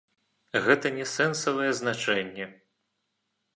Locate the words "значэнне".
1.83-2.45